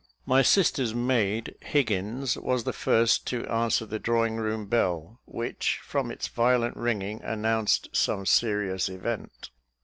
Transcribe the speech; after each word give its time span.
My 0.25 0.41
sister's 0.41 0.95
maid, 0.95 1.53
Higgins, 1.61 2.35
was 2.35 2.63
the 2.63 2.73
first 2.73 3.27
to 3.27 3.45
answer 3.45 3.85
the 3.85 3.99
drawing 3.99 4.37
room 4.37 4.65
bell, 4.65 5.19
which, 5.25 5.79
from 5.83 6.09
its 6.09 6.27
violent 6.27 6.75
ringing, 6.75 7.21
announced 7.21 7.87
some 7.95 8.25
serious 8.25 8.89
event. 8.89 9.51